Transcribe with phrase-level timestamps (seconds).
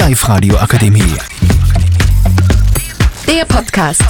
[0.00, 1.14] Live-Radio Akademie.
[3.26, 4.02] Der Podcast.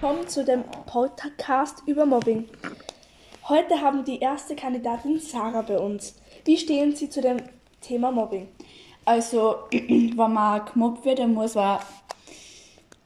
[0.00, 2.48] Willkommen zu dem Podcast über Mobbing.
[3.46, 6.14] Heute haben die erste Kandidatin Sarah bei uns.
[6.46, 7.42] Wie stehen Sie zu dem
[7.82, 8.48] Thema Mobbing?
[9.04, 11.78] Also, wenn man gemobbt wird, dann muss man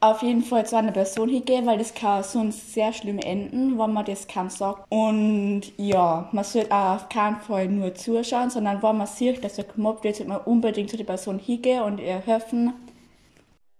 [0.05, 3.93] auf jeden Fall zu einer Person hingehen, weil das kann sonst sehr schlimm enden, wenn
[3.93, 4.85] man das kann sagt.
[4.91, 9.57] Und ja, man sollte auch auf keinen Fall nur zuschauen, sondern wenn man sieht, dass
[9.57, 12.75] er gemobbt wird, sollte man unbedingt zu der Person hingehen und ihr helfen.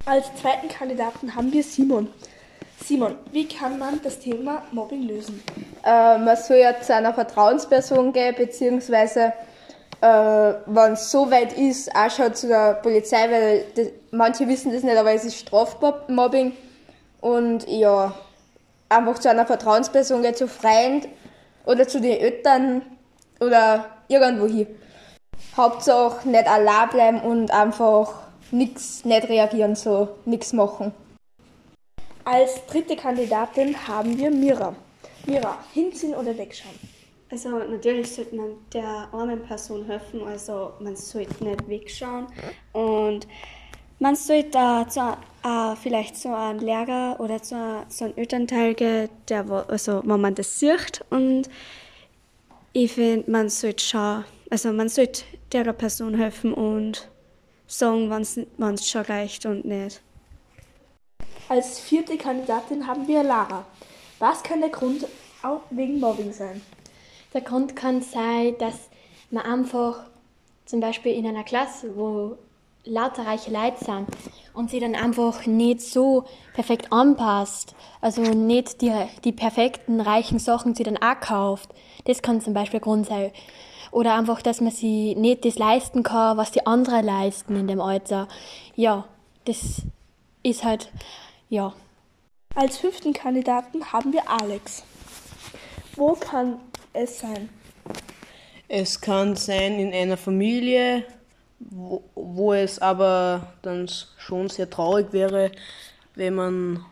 [0.07, 2.09] Als zweiten Kandidaten haben wir Simon.
[2.83, 5.43] Simon, wie kann man das Thema Mobbing lösen?
[5.85, 9.33] Äh, man soll ja zu einer Vertrauensperson gehen, beziehungsweise
[10.05, 14.71] äh, wenn es so weit ist, auch schon zu der Polizei, weil das, manche wissen
[14.71, 16.53] das nicht, aber es ist Strafmobbing.
[17.23, 18.15] Und ja,
[18.91, 21.09] einfach zu einer Vertrauensperson gehen, zu Freund
[21.65, 22.83] oder zu den Eltern
[23.41, 24.67] oder irgendwo hin.
[25.57, 28.13] Hauptsache nicht allein bleiben und einfach
[28.51, 30.93] nichts, nicht reagieren, so nichts machen.
[32.27, 34.75] Als dritte Kandidatin haben wir Mira.
[35.27, 36.79] Mira, hinziehen oder wegschauen?
[37.31, 42.27] Also natürlich sollte man der armen Person helfen, also man sollte nicht wegschauen
[42.73, 43.27] und
[43.99, 49.09] man sollte äh, zu, äh, vielleicht zu einem Lehrer oder zu, zu einem Elternteil gehen,
[49.29, 51.49] der, also wenn man das sieht und
[52.73, 55.23] ich finde, man sollte schauen, also man sollte
[55.53, 57.09] der Person helfen und
[57.67, 60.03] sagen, wenn es schon reicht und nicht.
[61.49, 63.65] Als vierte Kandidatin haben wir Lara.
[64.19, 65.07] Was kann der Grund
[65.43, 66.61] auch wegen Mobbing sein?
[67.35, 68.89] Der Grund kann sein, dass
[69.31, 70.05] man einfach
[70.67, 72.39] zum Beispiel in einer Klasse, wo
[72.85, 74.07] lauter reiche Leute sind
[74.53, 78.93] und sie dann einfach nicht so perfekt anpasst, also nicht die,
[79.25, 81.71] die perfekten reichen Sachen sie dann auch kauft.
[82.05, 83.33] Das kann zum Beispiel Grund sein.
[83.91, 87.81] Oder einfach, dass man sie nicht das leisten kann, was die anderen leisten in dem
[87.81, 88.29] Alter.
[88.77, 89.07] Ja,
[89.45, 89.83] das
[90.43, 90.91] ist halt,
[91.49, 91.73] ja.
[92.55, 94.85] Als fünften Kandidaten haben wir Alex.
[95.97, 96.61] Wo kann
[96.95, 97.49] es sein?
[98.69, 101.05] Es kann sein in einer Familie,
[101.59, 105.51] wo, wo es aber dann schon sehr traurig wäre,
[106.15, 106.85] wenn man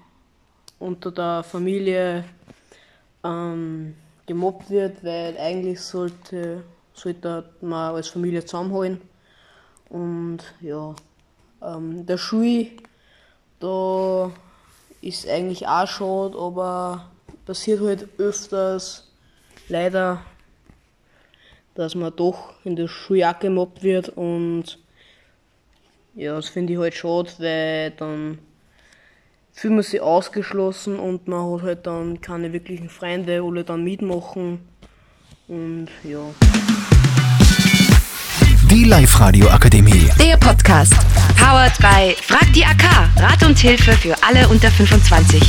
[0.79, 2.25] unter der Familie
[3.25, 3.95] ähm,
[4.27, 9.01] gemobbt wird, weil eigentlich sollte, sollte man als Familie zusammenhalten.
[9.89, 10.95] Und ja,
[11.63, 12.69] ähm, der Schule,
[13.61, 14.31] da
[15.01, 17.11] ist eigentlich auch schade, aber
[17.45, 19.12] passiert halt öfters
[19.73, 20.21] leider,
[21.75, 24.79] dass man doch in der Schule auch gemobbt wird und
[26.15, 28.39] ja, das finde ich halt schade, weil dann
[29.53, 34.61] fühlt man sich ausgeschlossen und man hat halt dann keine wirklichen Freunde, alle dann mitmachen
[35.49, 36.21] und ja.
[38.71, 40.09] Die Live-Radio Akademie.
[40.19, 40.95] Der Podcast.
[41.39, 42.85] Powered by Frag die AK.
[43.17, 45.43] Rat und Hilfe für alle unter 25.